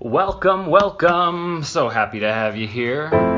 Welcome, 0.00 0.66
welcome. 0.66 1.62
So 1.64 1.88
happy 1.88 2.20
to 2.20 2.30
have 2.30 2.54
you 2.54 2.66
here. 2.68 3.35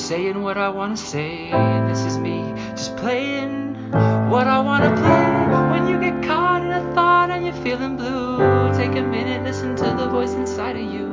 Saying 0.00 0.42
what 0.42 0.56
I 0.56 0.70
wanna 0.70 0.96
say. 0.96 1.50
This 1.88 2.04
is 2.04 2.18
me, 2.18 2.54
just 2.70 2.96
playing 2.96 3.74
what 4.30 4.46
I 4.46 4.58
wanna 4.60 4.90
play. 4.96 5.30
When 5.72 5.88
you 5.88 6.00
get 6.00 6.26
caught 6.26 6.62
in 6.62 6.70
a 6.70 6.94
thought 6.94 7.30
and 7.30 7.44
you're 7.44 7.62
feeling 7.62 7.96
blue, 7.96 8.38
take 8.74 8.96
a 8.96 9.02
minute, 9.02 9.42
listen 9.44 9.76
to 9.76 9.84
the 9.84 10.08
voice 10.08 10.32
inside 10.32 10.76
of 10.76 10.82
you. 10.82 11.06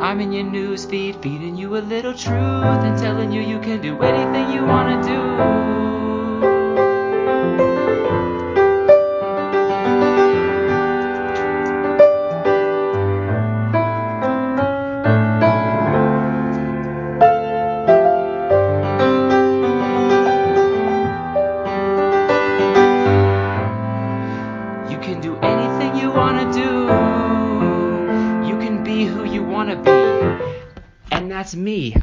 I'm 0.00 0.20
in 0.20 0.32
your 0.32 0.44
news 0.44 0.84
feed, 0.84 1.16
feeding 1.22 1.56
you 1.56 1.76
a 1.76 1.82
little 1.94 2.14
truth 2.14 2.82
and 2.86 2.98
telling 2.98 3.32
you 3.32 3.42
you 3.42 3.58
can 3.60 3.80
do 3.82 4.00
anything 4.00 4.50
you 4.50 4.64
wanna 4.64 5.02
do. 5.02 6.05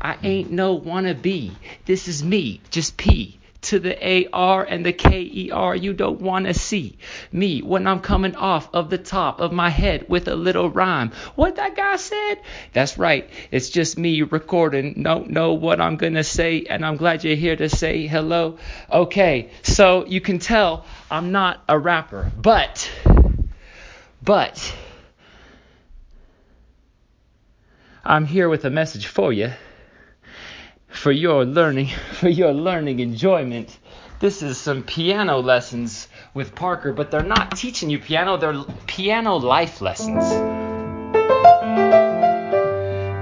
I 0.01 0.17
ain't 0.23 0.51
no 0.51 0.73
wanna 0.73 1.15
be. 1.15 1.51
This 1.85 2.07
is 2.07 2.23
me, 2.23 2.61
just 2.69 2.95
P 2.97 3.39
to 3.63 3.79
the 3.79 4.07
A 4.07 4.27
R 4.31 4.63
and 4.63 4.85
the 4.85 4.93
K 4.93 5.21
E 5.21 5.51
R 5.51 5.75
you 5.75 5.93
don't 5.93 6.21
want 6.21 6.45
to 6.45 6.53
see. 6.53 6.97
Me 7.31 7.61
when 7.61 7.87
I'm 7.87 8.01
coming 8.01 8.35
off 8.35 8.69
of 8.73 8.89
the 8.89 8.97
top 8.97 9.39
of 9.39 9.51
my 9.51 9.69
head 9.69 10.07
with 10.09 10.27
a 10.27 10.35
little 10.35 10.69
rhyme. 10.69 11.11
What 11.35 11.55
that 11.55 11.75
guy 11.75 11.95
said? 11.95 12.35
That's 12.73 12.97
right. 12.97 13.29
It's 13.51 13.69
just 13.69 13.97
me 13.97 14.21
recording. 14.21 15.03
Don't 15.03 15.29
know 15.29 15.53
what 15.53 15.81
I'm 15.81 15.95
going 15.95 16.15
to 16.15 16.23
say 16.23 16.65
and 16.69 16.85
I'm 16.85 16.97
glad 16.97 17.23
you're 17.23 17.35
here 17.35 17.55
to 17.55 17.69
say 17.69 18.07
hello. 18.07 18.57
Okay. 18.91 19.49
So 19.63 20.05
you 20.05 20.21
can 20.21 20.39
tell 20.39 20.85
I'm 21.09 21.31
not 21.31 21.63
a 21.67 21.79
rapper, 21.79 22.31
but 22.39 22.89
but 24.21 24.75
I'm 28.03 28.25
here 28.25 28.49
with 28.49 28.65
a 28.65 28.69
message 28.69 29.07
for 29.07 29.31
you 29.31 29.53
for 30.93 31.11
your 31.11 31.45
learning, 31.45 31.87
for 32.13 32.29
your 32.29 32.53
learning 32.53 32.99
enjoyment. 32.99 33.77
This 34.19 34.41
is 34.41 34.57
some 34.57 34.83
piano 34.83 35.39
lessons 35.39 36.07
with 36.33 36.55
Parker, 36.55 36.93
but 36.93 37.11
they're 37.11 37.23
not 37.23 37.57
teaching 37.57 37.89
you 37.89 37.99
piano, 37.99 38.37
they're 38.37 38.63
piano 38.87 39.35
life 39.35 39.81
lessons. 39.81 40.23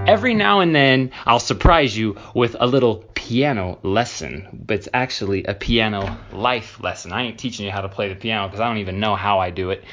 Every 0.08 0.34
now 0.34 0.60
and 0.60 0.76
then, 0.76 1.12
I'll 1.26 1.40
surprise 1.40 1.98
you 1.98 2.18
with 2.36 2.56
a 2.60 2.68
little 2.68 3.06
piano 3.16 3.80
lesson, 3.82 4.48
but 4.52 4.78
it's 4.78 4.90
actually 4.94 5.46
a 5.46 5.54
piano 5.54 6.18
life 6.34 6.82
lesson. 6.82 7.14
I 7.14 7.24
ain't 7.24 7.40
teaching 7.40 7.66
you 7.66 7.72
how 7.72 7.82
to 7.82 7.90
play 7.90 8.10
the 8.10 8.16
piano 8.16 8.48
because 8.48 8.60
I 8.60 8.68
don't 8.68 8.80
even 8.80 9.00
know 9.00 9.16
how 9.16 9.40
I 9.40 9.52
do 9.52 9.70
it. 9.70 9.84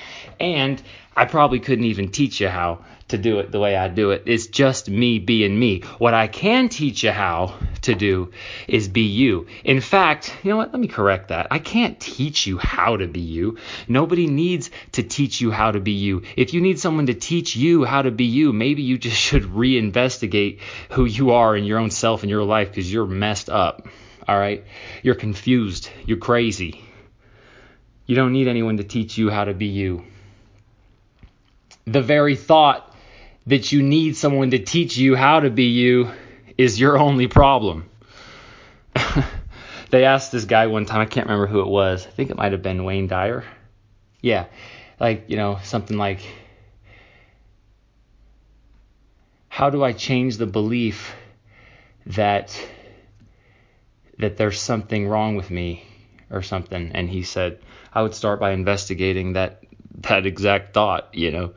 And 0.41 0.82
I 1.18 1.24
probably 1.24 1.58
couldn't 1.58 1.86
even 1.86 2.12
teach 2.12 2.40
you 2.40 2.48
how 2.48 2.84
to 3.08 3.18
do 3.18 3.40
it 3.40 3.50
the 3.50 3.58
way 3.58 3.76
I 3.76 3.88
do 3.88 4.12
it. 4.12 4.22
It's 4.26 4.46
just 4.46 4.88
me 4.88 5.18
being 5.18 5.58
me. 5.58 5.80
What 5.98 6.14
I 6.14 6.28
can 6.28 6.68
teach 6.68 7.02
you 7.02 7.10
how 7.10 7.58
to 7.82 7.96
do 7.96 8.30
is 8.68 8.86
be 8.86 9.00
you. 9.00 9.48
In 9.64 9.80
fact, 9.80 10.32
you 10.44 10.50
know 10.50 10.58
what? 10.58 10.70
Let 10.72 10.80
me 10.80 10.86
correct 10.86 11.30
that. 11.30 11.48
I 11.50 11.58
can't 11.58 11.98
teach 11.98 12.46
you 12.46 12.56
how 12.58 12.98
to 12.98 13.08
be 13.08 13.18
you. 13.18 13.58
Nobody 13.88 14.28
needs 14.28 14.70
to 14.92 15.02
teach 15.02 15.40
you 15.40 15.50
how 15.50 15.72
to 15.72 15.80
be 15.80 15.90
you. 15.90 16.22
If 16.36 16.54
you 16.54 16.60
need 16.60 16.78
someone 16.78 17.06
to 17.06 17.14
teach 17.14 17.56
you 17.56 17.82
how 17.82 18.02
to 18.02 18.12
be 18.12 18.26
you, 18.26 18.52
maybe 18.52 18.82
you 18.82 18.96
just 18.96 19.16
should 19.28 19.42
reinvestigate 19.42 20.60
who 20.90 21.04
you 21.04 21.32
are 21.32 21.56
in 21.56 21.64
your 21.64 21.80
own 21.80 21.90
self 21.90 22.22
and 22.22 22.30
your 22.30 22.44
life 22.44 22.68
because 22.68 22.92
you're 22.92 23.06
messed 23.06 23.50
up. 23.50 23.88
All 24.28 24.38
right? 24.38 24.64
You're 25.02 25.16
confused. 25.16 25.90
You're 26.06 26.18
crazy. 26.18 26.84
You 28.06 28.14
don't 28.14 28.32
need 28.32 28.46
anyone 28.46 28.76
to 28.76 28.84
teach 28.84 29.18
you 29.18 29.30
how 29.30 29.46
to 29.46 29.52
be 29.52 29.66
you. 29.66 30.04
The 31.93 32.03
very 32.03 32.37
thought 32.37 32.94
that 33.47 33.72
you 33.72 33.82
need 33.82 34.16
someone 34.16 34.50
to 34.50 34.59
teach 34.59 34.99
you 34.99 35.16
how 35.16 35.41
to 35.41 35.49
be 35.49 35.65
you 35.65 36.10
is 36.59 36.78
your 36.78 36.99
only 36.99 37.28
problem. 37.28 37.88
they 39.91 40.04
asked 40.04 40.32
this 40.32 40.44
guy 40.44 40.66
one 40.66 40.84
time, 40.84 41.00
I 41.00 41.06
can't 41.06 41.27
remember 41.27 41.47
who 41.47 41.60
it 41.60 41.66
was. 41.69 42.06
I 42.06 42.10
think 42.10 42.31
it 42.31 42.37
might 42.37 42.53
have 42.53 42.62
been 42.62 42.84
Wayne 42.84 43.06
Dyer. 43.06 43.44
Yeah, 44.21 44.47
like, 45.00 45.25
you 45.28 45.37
know, 45.37 45.60
something 45.62 45.97
like, 45.97 46.21
how 49.48 49.71
do 49.71 49.82
I 49.82 49.93
change 49.93 50.37
the 50.37 50.47
belief 50.47 51.15
that 52.06 52.59
that 54.19 54.37
there's 54.37 54.60
something 54.60 55.09
wrong 55.09 55.37
with 55.37 55.50
me 55.50 55.84
or 56.31 56.43
something? 56.43 56.91
And 56.93 57.09
he 57.09 57.22
said, 57.22 57.60
I 57.94 58.03
would 58.03 58.15
start 58.15 58.41
by 58.41 58.50
investigating 58.50 59.32
that 59.32 59.62
that 60.03 60.26
exact 60.26 60.75
thought, 60.75 61.14
you 61.14 61.31
know. 61.31 61.54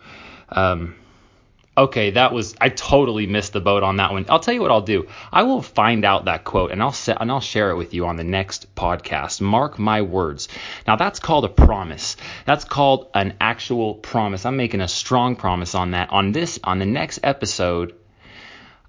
Um, 0.50 0.96
okay, 1.78 2.12
that 2.12 2.34
was 2.34 2.56
I 2.59 2.69
totally 2.69 3.28
missed 3.28 3.53
the 3.53 3.62
boat 3.62 3.84
on 3.84 3.97
that 3.97 4.12
one. 4.12 4.25
I'll 4.29 4.40
tell 4.40 4.53
you 4.53 4.62
what 4.62 4.72
I'll 4.72 4.81
do. 4.81 5.07
I 5.31 5.44
will 5.44 5.62
find 5.62 6.06
out 6.06 6.25
that 6.25 6.44
quote 6.44 6.72
and 6.72 6.81
I'll 6.81 6.91
set 6.91 7.18
and 7.22 7.31
I'll 7.31 7.40
share 7.41 7.72
it 7.72 7.78
with 7.78 7.94
you 7.94 8.06
on 8.06 8.18
the 8.18 8.24
next 8.24 8.75
podcast. 8.75 9.41
Mark 9.41 9.79
my 9.79 10.02
words. 10.02 10.47
Now 10.88 10.96
that's 10.96 11.19
called 11.19 11.46
a 11.46 11.50
promise. 11.50 12.18
That's 12.46 12.66
called 12.66 13.09
an 13.13 13.35
actual 13.40 13.96
promise. 13.96 14.46
I'm 14.46 14.58
making 14.58 14.81
a 14.81 14.88
strong 14.88 15.35
promise 15.35 15.75
on 15.75 15.91
that. 15.91 16.09
On 16.12 16.31
this 16.31 16.59
on 16.63 16.79
the 16.79 16.85
next 16.85 17.19
episode, 17.23 17.96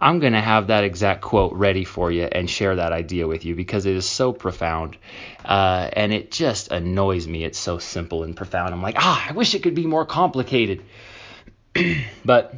I'm 0.02 0.18
going 0.18 0.32
to 0.32 0.40
have 0.40 0.66
that 0.66 0.82
exact 0.82 1.22
quote 1.22 1.52
ready 1.52 1.84
for 1.84 2.10
you 2.10 2.24
and 2.24 2.50
share 2.50 2.76
that 2.76 2.92
idea 2.92 3.28
with 3.28 3.44
you 3.44 3.54
because 3.54 3.86
it 3.86 3.94
is 3.94 4.04
so 4.04 4.32
profound. 4.32 4.96
Uh, 5.44 5.88
and 5.92 6.12
it 6.12 6.32
just 6.32 6.72
annoys 6.72 7.28
me. 7.28 7.44
It's 7.44 7.58
so 7.58 7.78
simple 7.78 8.24
and 8.24 8.36
profound. 8.36 8.74
I'm 8.74 8.82
like, 8.82 8.96
ah, 8.98 9.28
I 9.30 9.32
wish 9.32 9.54
it 9.54 9.62
could 9.62 9.76
be 9.76 9.86
more 9.86 10.04
complicated. 10.04 10.82
but 12.24 12.54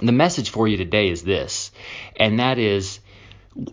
the 0.00 0.12
message 0.12 0.50
for 0.50 0.68
you 0.68 0.76
today 0.76 1.08
is 1.08 1.24
this, 1.24 1.72
and 2.16 2.38
that 2.38 2.58
is 2.58 3.00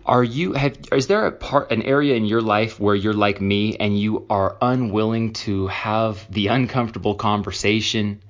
are 0.06 0.23
you 0.23 0.53
have 0.53 0.77
is 0.91 1.07
there 1.07 1.25
a 1.27 1.31
part 1.31 1.71
an 1.71 1.83
area 1.83 2.16
in 2.16 2.25
your 2.25 2.41
life 2.41 2.79
where 2.79 2.95
you're 2.95 3.13
like 3.13 3.39
me 3.39 3.77
and 3.77 3.97
you 3.97 4.25
are 4.29 4.57
unwilling 4.61 5.31
to 5.31 5.67
have 5.67 6.29
the 6.29 6.47
uncomfortable 6.47 7.16
conversation 7.16 8.21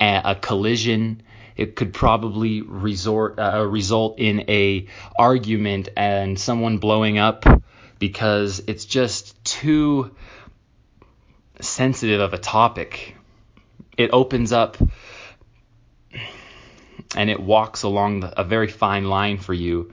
a, 0.00 0.22
a 0.24 0.34
collision 0.34 1.22
it 1.58 1.74
could 1.74 1.92
probably 1.92 2.62
resort 2.62 3.38
uh, 3.38 3.66
result 3.66 4.18
in 4.18 4.48
a 4.48 4.86
argument 5.18 5.88
and 5.96 6.38
someone 6.38 6.78
blowing 6.78 7.18
up 7.18 7.44
because 7.98 8.62
it's 8.68 8.84
just 8.84 9.44
too 9.44 10.14
sensitive 11.60 12.20
of 12.20 12.32
a 12.32 12.38
topic. 12.38 13.16
It 13.96 14.10
opens 14.12 14.52
up 14.52 14.76
and 17.16 17.28
it 17.28 17.40
walks 17.40 17.82
along 17.82 18.20
the, 18.20 18.40
a 18.40 18.44
very 18.44 18.68
fine 18.68 19.04
line 19.04 19.38
for 19.38 19.52
you 19.52 19.92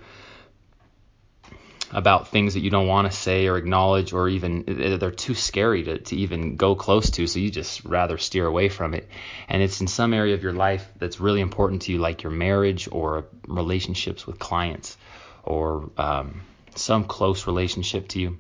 about 1.96 2.28
things 2.28 2.56
that 2.56 2.60
you 2.60 2.70
don't 2.70 2.88
want 2.88 3.10
to 3.10 3.18
say 3.18 3.48
or 3.48 3.56
acknowledge 3.56 4.12
or 4.12 4.28
even 4.28 4.66
they're 5.00 5.12
too 5.12 5.34
scary 5.34 5.82
to, 5.84 5.98
to 5.98 6.18
even 6.18 6.58
go 6.58 6.76
close 6.76 7.10
to 7.10 7.26
so 7.26 7.40
you 7.40 7.50
just 7.50 7.86
rather 7.86 8.18
steer 8.18 8.46
away 8.46 8.68
from 8.68 8.94
it. 8.94 9.08
And 9.48 9.64
it's 9.64 9.80
in 9.80 9.88
some 9.88 10.14
area 10.14 10.34
of 10.34 10.44
your 10.44 10.52
life 10.52 10.86
that's 11.00 11.22
really 11.22 11.40
important 11.40 11.84
to 11.84 11.94
you 11.94 11.98
like 12.00 12.22
your 12.22 12.34
marriage 12.34 12.90
or 12.92 13.28
relationships 13.48 14.28
with 14.28 14.40
clients 14.40 14.98
or 15.46 15.90
um, 15.98 16.42
some 16.76 17.06
close 17.06 17.48
relationship 17.48 18.10
to 18.10 18.20
you. 18.20 18.38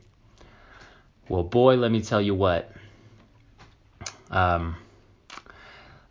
Well 1.29 1.43
boy 1.43 1.77
let 1.77 1.91
me 1.91 2.01
tell 2.01 2.21
you 2.21 2.35
what 2.35 2.69
um, 4.31 4.75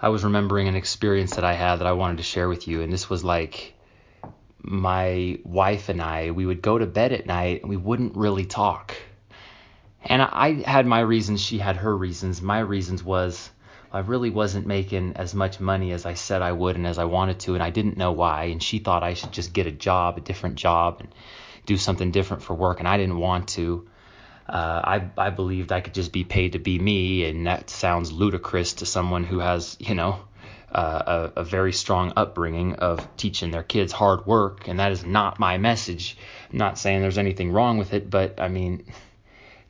I 0.00 0.08
was 0.08 0.25
remembering 0.25 0.67
an 0.67 0.76
experience 0.76 1.37
that 1.37 1.44
I 1.44 1.52
had 1.52 1.76
that 1.76 1.87
I 1.87 1.93
wanted 1.93 2.17
to 2.17 2.23
share 2.23 2.49
with 2.49 2.67
you, 2.67 2.81
and 2.81 2.90
this 2.90 3.11
was 3.11 3.23
like 3.23 3.74
my 4.64 5.38
wife 5.44 5.90
and 5.90 6.00
I, 6.00 6.31
we 6.31 6.46
would 6.46 6.62
go 6.62 6.78
to 6.78 6.87
bed 6.87 7.12
at 7.12 7.26
night 7.26 7.61
and 7.62 7.70
we 7.70 7.76
wouldn't 7.76 8.16
really 8.16 8.46
talk. 8.46 8.96
And 10.02 10.22
I 10.22 10.62
had 10.62 10.87
my 10.87 11.00
reasons, 11.00 11.40
she 11.40 11.58
had 11.58 11.76
her 11.76 11.96
reasons. 11.96 12.40
My 12.43 12.61
reasons 12.61 13.05
was 13.05 13.50
I 13.93 14.00
really 14.00 14.31
wasn't 14.31 14.66
making 14.66 15.12
as 15.16 15.34
much 15.34 15.61
money 15.61 15.93
as 15.93 16.05
I 16.05 16.14
said 16.14 16.43
I 16.43 16.52
would 16.52 16.76
and 16.76 16.87
as 16.87 16.99
I 16.99 17.05
wanted 17.05 17.40
to, 17.40 17.55
and 17.55 17.62
I 17.62 17.70
didn't 17.70 17.96
know 17.96 18.12
why. 18.12 18.44
And 18.46 18.62
she 18.62 18.78
thought 18.78 19.02
I 19.02 19.14
should 19.14 19.32
just 19.32 19.52
get 19.52 19.66
a 19.66 19.70
job, 19.70 20.19
a 20.19 20.20
different 20.20 20.56
job, 20.56 20.96
and 21.00 21.14
do 21.66 21.76
something 21.76 22.11
different 22.11 22.43
for 22.43 22.55
work, 22.55 22.81
and 22.81 22.88
I 22.88 22.96
didn't 22.96 23.19
want 23.19 23.49
to. 23.50 23.87
Uh, 24.49 24.81
I 24.84 25.11
I 25.16 25.31
believed 25.31 25.72
I 25.72 25.81
could 25.81 25.94
just 25.94 26.12
be 26.12 26.25
paid 26.25 26.52
to 26.52 26.58
be 26.58 26.78
me, 26.78 27.25
and 27.25 27.46
that 27.46 27.70
sounds 27.70 28.12
ludicrous 28.12 28.75
to 28.75 28.87
someone 28.87 29.25
who 29.25 29.38
has 29.38 29.76
you 29.78 29.94
know 29.94 30.20
uh, 30.75 31.31
a, 31.37 31.41
a 31.41 31.44
very 31.44 31.73
strong 31.73 32.12
upbringing 32.17 32.75
of 32.75 33.17
teaching 33.17 33.50
their 33.50 33.62
kids 33.62 33.93
hard 33.93 34.26
work, 34.26 34.69
and 34.69 34.81
that 34.81 34.93
is 34.93 35.05
not 35.05 35.38
my 35.38 35.59
message. 35.59 36.17
I'm 36.50 36.59
not 36.59 36.79
saying 36.79 37.00
there's 37.00 37.19
anything 37.19 37.53
wrong 37.53 37.79
with 37.79 37.94
it, 37.94 38.11
but 38.11 38.41
I 38.41 38.49
mean 38.49 38.85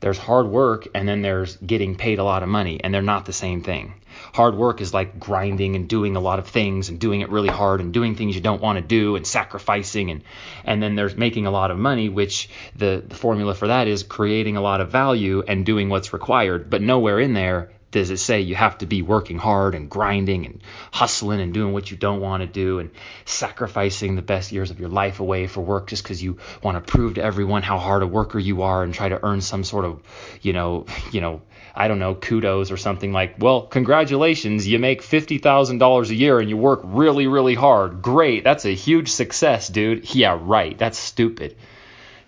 there's 0.05 0.17
hard 0.17 0.47
work 0.47 0.87
and 0.93 1.07
then 1.07 1.21
there's 1.21 1.55
getting 1.57 1.95
paid 1.95 2.19
a 2.19 2.23
lot 2.23 2.43
of 2.43 2.49
money 2.49 2.79
and 2.83 2.93
they're 2.93 3.01
not 3.01 3.25
the 3.25 3.33
same 3.33 3.61
thing. 3.61 3.95
Hard 4.33 4.55
work 4.55 4.79
is 4.79 4.93
like 4.93 5.19
grinding 5.19 5.75
and 5.75 5.87
doing 5.87 6.15
a 6.15 6.19
lot 6.19 6.37
of 6.37 6.47
things 6.47 6.89
and 6.89 6.99
doing 6.99 7.21
it 7.21 7.29
really 7.29 7.49
hard 7.49 7.81
and 7.81 7.93
doing 7.93 8.15
things 8.15 8.35
you 8.35 8.41
don't 8.41 8.61
want 8.61 8.77
to 8.77 8.83
do 8.83 9.15
and 9.15 9.25
sacrificing 9.25 10.11
and 10.11 10.23
and 10.63 10.83
then 10.83 10.95
there's 10.95 11.15
making 11.15 11.47
a 11.47 11.51
lot 11.51 11.71
of 11.71 11.77
money 11.77 12.09
which 12.09 12.49
the, 12.75 13.03
the 13.07 13.15
formula 13.15 13.55
for 13.55 13.67
that 13.67 13.87
is 13.87 14.03
creating 14.03 14.57
a 14.57 14.61
lot 14.61 14.79
of 14.79 14.91
value 14.91 15.43
and 15.47 15.65
doing 15.65 15.89
what's 15.89 16.13
required 16.13 16.69
but 16.69 16.81
nowhere 16.81 17.19
in 17.19 17.33
there 17.33 17.71
does 17.95 18.11
it 18.11 18.17
say 18.17 18.41
you 18.41 18.55
have 18.55 18.77
to 18.77 18.85
be 18.85 19.01
working 19.01 19.37
hard 19.37 19.73
and 19.73 19.89
grinding 19.89 20.45
and 20.45 20.61
hustling 20.91 21.39
and 21.39 21.53
doing 21.53 21.71
what 21.71 21.89
you 21.89 21.95
don't 21.95 22.19
want 22.19 22.41
to 22.41 22.47
do 22.47 22.79
and 22.79 22.91
sacrificing 23.23 24.17
the 24.17 24.21
best 24.21 24.51
years 24.51 24.69
of 24.69 24.81
your 24.81 24.89
life 24.89 25.21
away 25.21 25.47
for 25.47 25.61
work 25.61 25.87
just 25.87 26.03
because 26.03 26.21
you 26.21 26.37
want 26.61 26.75
to 26.75 26.91
prove 26.91 27.13
to 27.13 27.23
everyone 27.23 27.61
how 27.61 27.77
hard 27.77 28.03
a 28.03 28.07
worker 28.07 28.37
you 28.37 28.63
are 28.63 28.83
and 28.83 28.93
try 28.93 29.07
to 29.07 29.25
earn 29.25 29.39
some 29.39 29.63
sort 29.63 29.85
of 29.85 30.03
you 30.41 30.51
know 30.51 30.85
you 31.13 31.21
know 31.21 31.41
I 31.73 31.87
don't 31.87 31.99
know 31.99 32.15
kudos 32.15 32.69
or 32.69 32.75
something 32.75 33.13
like 33.13 33.35
well 33.39 33.61
congratulations 33.61 34.67
you 34.67 34.77
make 34.77 35.01
fifty 35.01 35.37
thousand 35.37 35.77
dollars 35.77 36.09
a 36.09 36.15
year 36.15 36.41
and 36.41 36.49
you 36.49 36.57
work 36.57 36.81
really 36.83 37.27
really 37.27 37.55
hard. 37.55 38.01
Great 38.01 38.43
that's 38.43 38.65
a 38.65 38.75
huge 38.75 39.09
success 39.09 39.69
dude. 39.69 40.13
Yeah 40.13 40.37
right 40.41 40.77
that's 40.77 40.97
stupid. 40.97 41.55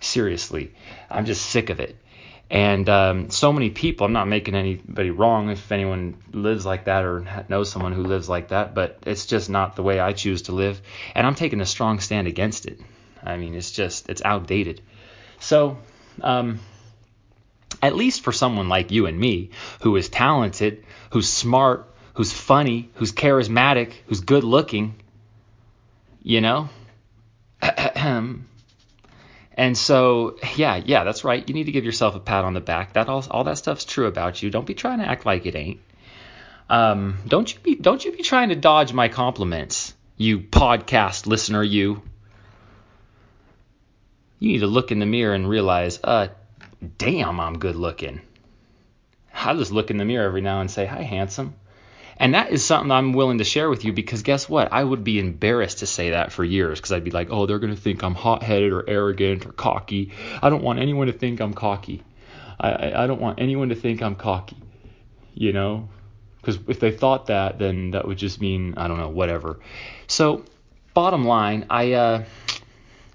Seriously 0.00 0.72
I'm 1.10 1.26
just 1.26 1.44
sick 1.44 1.68
of 1.68 1.78
it 1.78 1.94
and 2.50 2.88
um, 2.88 3.30
so 3.30 3.52
many 3.52 3.68
people, 3.70 4.06
I'm 4.06 4.12
not 4.12 4.26
making 4.26 4.54
anybody 4.54 5.10
wrong 5.10 5.50
if 5.50 5.70
anyone 5.70 6.16
lives 6.32 6.64
like 6.64 6.86
that 6.86 7.04
or 7.04 7.44
knows 7.48 7.70
someone 7.70 7.92
who 7.92 8.02
lives 8.02 8.28
like 8.28 8.48
that, 8.48 8.74
but 8.74 8.98
it's 9.04 9.26
just 9.26 9.50
not 9.50 9.76
the 9.76 9.82
way 9.82 10.00
I 10.00 10.14
choose 10.14 10.42
to 10.42 10.52
live. 10.52 10.80
And 11.14 11.26
I'm 11.26 11.34
taking 11.34 11.60
a 11.60 11.66
strong 11.66 12.00
stand 12.00 12.26
against 12.26 12.64
it. 12.64 12.80
I 13.22 13.36
mean, 13.36 13.54
it's 13.54 13.70
just, 13.70 14.08
it's 14.08 14.22
outdated. 14.24 14.80
So, 15.40 15.76
um, 16.22 16.60
at 17.82 17.94
least 17.94 18.22
for 18.22 18.32
someone 18.32 18.70
like 18.70 18.90
you 18.90 19.06
and 19.06 19.18
me, 19.18 19.50
who 19.82 19.96
is 19.96 20.08
talented, 20.08 20.84
who's 21.10 21.28
smart, 21.28 21.86
who's 22.14 22.32
funny, 22.32 22.90
who's 22.94 23.12
charismatic, 23.12 23.92
who's 24.06 24.20
good 24.20 24.42
looking, 24.42 24.94
you 26.22 26.40
know, 26.40 26.70
And 29.58 29.76
so, 29.76 30.36
yeah, 30.54 30.76
yeah, 30.76 31.02
that's 31.02 31.24
right. 31.24 31.46
You 31.46 31.52
need 31.52 31.64
to 31.64 31.72
give 31.72 31.84
yourself 31.84 32.14
a 32.14 32.20
pat 32.20 32.44
on 32.44 32.54
the 32.54 32.60
back. 32.60 32.92
That 32.92 33.08
all, 33.08 33.24
all 33.28 33.42
that 33.42 33.58
stuff's 33.58 33.84
true 33.84 34.06
about 34.06 34.40
you. 34.40 34.50
Don't 34.50 34.64
be 34.64 34.74
trying 34.74 35.00
to 35.00 35.04
act 35.04 35.26
like 35.26 35.46
it 35.46 35.56
ain't. 35.56 35.80
Um, 36.70 37.18
don't 37.26 37.52
you 37.52 37.58
be 37.60 37.74
don't 37.74 38.04
you 38.04 38.12
be 38.12 38.22
trying 38.22 38.50
to 38.50 38.54
dodge 38.54 38.92
my 38.92 39.08
compliments, 39.08 39.94
you 40.16 40.38
podcast 40.38 41.26
listener, 41.26 41.62
you. 41.62 42.02
You 44.38 44.52
need 44.52 44.60
to 44.60 44.68
look 44.68 44.92
in 44.92 45.00
the 45.00 45.06
mirror 45.06 45.34
and 45.34 45.48
realize, 45.48 45.98
uh, 46.04 46.28
damn, 46.96 47.40
I'm 47.40 47.58
good 47.58 47.74
looking. 47.74 48.20
I 49.34 49.54
just 49.54 49.72
look 49.72 49.90
in 49.90 49.96
the 49.96 50.04
mirror 50.04 50.26
every 50.26 50.40
now 50.40 50.60
and 50.60 50.70
say, 50.70 50.86
hi, 50.86 51.02
handsome. 51.02 51.54
And 52.18 52.34
that 52.34 52.50
is 52.50 52.64
something 52.64 52.90
I'm 52.90 53.12
willing 53.12 53.38
to 53.38 53.44
share 53.44 53.70
with 53.70 53.84
you 53.84 53.92
because 53.92 54.22
guess 54.22 54.48
what? 54.48 54.72
I 54.72 54.82
would 54.82 55.04
be 55.04 55.20
embarrassed 55.20 55.78
to 55.78 55.86
say 55.86 56.10
that 56.10 56.32
for 56.32 56.44
years 56.44 56.80
because 56.80 56.92
I'd 56.92 57.04
be 57.04 57.12
like, 57.12 57.28
oh, 57.30 57.46
they're 57.46 57.60
going 57.60 57.74
to 57.74 57.80
think 57.80 58.02
I'm 58.02 58.16
hot 58.16 58.42
headed 58.42 58.72
or 58.72 58.88
arrogant 58.88 59.46
or 59.46 59.52
cocky. 59.52 60.12
I 60.42 60.50
don't 60.50 60.62
want 60.62 60.80
anyone 60.80 61.06
to 61.06 61.12
think 61.12 61.40
I'm 61.40 61.54
cocky. 61.54 62.02
I, 62.58 63.04
I 63.04 63.06
don't 63.06 63.20
want 63.20 63.40
anyone 63.40 63.68
to 63.68 63.76
think 63.76 64.02
I'm 64.02 64.16
cocky, 64.16 64.56
you 65.32 65.52
know? 65.52 65.88
Because 66.40 66.58
if 66.66 66.80
they 66.80 66.90
thought 66.90 67.26
that, 67.26 67.58
then 67.60 67.92
that 67.92 68.06
would 68.06 68.18
just 68.18 68.40
mean, 68.40 68.74
I 68.76 68.88
don't 68.88 68.98
know, 68.98 69.10
whatever. 69.10 69.60
So, 70.08 70.44
bottom 70.94 71.24
line, 71.24 71.66
I 71.70 71.92
uh, 71.92 72.24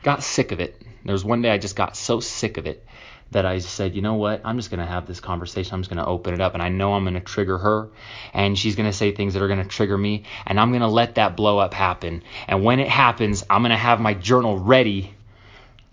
got 0.01 0.23
sick 0.23 0.53
of 0.53 0.61
it. 0.61 0.81
There 1.03 1.11
was 1.11 1.25
one 1.25 1.41
day 1.41 1.50
I 1.50 1.57
just 1.57 1.75
got 1.75 1.97
so 1.97 2.21
sick 2.21 2.57
of 2.57 2.67
it 2.67 2.85
that 3.33 3.45
I 3.45 3.59
said, 3.59 3.95
you 3.95 4.01
know 4.01 4.15
what, 4.15 4.41
I'm 4.44 4.57
just 4.57 4.71
going 4.71 4.80
to 4.80 4.85
have 4.85 5.06
this 5.06 5.19
conversation. 5.19 5.75
I'm 5.75 5.81
just 5.81 5.89
going 5.89 6.03
to 6.03 6.09
open 6.09 6.33
it 6.33 6.41
up. 6.41 6.53
And 6.53 6.63
I 6.63 6.69
know 6.69 6.94
I'm 6.94 7.03
going 7.03 7.13
to 7.15 7.19
trigger 7.19 7.57
her. 7.57 7.89
And 8.33 8.57
she's 8.57 8.75
going 8.75 8.89
to 8.89 8.95
say 8.95 9.12
things 9.12 9.33
that 9.33 9.44
are 9.44 9.47
going 9.47 9.62
to 9.62 9.68
trigger 9.68 9.97
me. 9.97 10.24
And 10.45 10.59
I'm 10.59 10.71
going 10.71 10.81
to 10.81 10.88
let 10.88 11.15
that 11.15 11.35
blow 11.35 11.59
up 11.59 11.74
happen. 11.74 12.24
And 12.47 12.63
when 12.63 12.80
it 12.80 12.88
happens, 12.88 13.45
I'm 13.50 13.62
going 13.62 13.71
to 13.71 13.77
have 13.77 14.00
my 14.00 14.13
journal 14.13 14.57
ready 14.57 15.13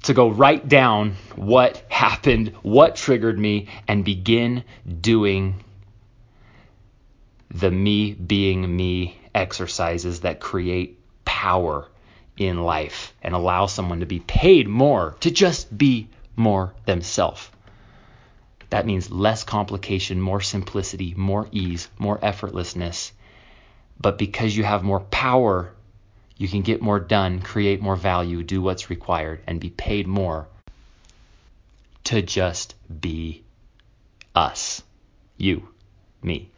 to 0.05 0.15
go 0.15 0.31
write 0.31 0.69
down 0.69 1.17
what 1.37 1.85
happened, 1.89 2.55
what 2.63 2.97
triggered 2.97 3.39
me, 3.39 3.69
and 3.87 4.05
begin 4.05 4.65
doing 5.01 5.65
the 7.51 7.71
me 7.71 8.13
being 8.13 8.77
me 8.77 9.19
exercises 9.35 10.21
that 10.21 10.41
create 10.41 10.99
power 11.25 11.89
in 12.37 12.63
life 12.63 13.13
and 13.23 13.35
allow 13.35 13.67
someone 13.67 14.01
to 14.01 14.07
be 14.07 14.21
paid 14.21 14.69
more 14.69 15.17
to 15.21 15.31
just 15.31 15.77
be 15.77 16.09
more 16.37 16.75
themselves. 16.87 17.51
That 18.71 18.87
means 18.87 19.11
less 19.11 19.43
complication, 19.43 20.21
more 20.21 20.41
simplicity, 20.41 21.15
more 21.17 21.49
ease, 21.51 21.89
more 21.99 22.19
effortlessness. 22.19 23.13
But 24.01 24.17
because 24.17 24.57
you 24.57 24.65
have 24.65 24.83
more 24.83 25.01
power, 25.01 25.73
you 26.37 26.49
can 26.49 26.63
get 26.63 26.81
more 26.81 27.01
done, 27.01 27.41
create 27.41 27.83
more 27.83 27.97
value, 27.97 28.43
do 28.43 28.63
what's 28.63 28.89
required, 28.89 29.41
and 29.47 29.61
be 29.61 29.71
paid 29.71 30.07
more 30.07 30.47
to 32.05 32.23
just 32.23 32.75
be 33.01 33.43
us. 34.35 34.83
You, 35.37 35.69
me. 36.23 36.51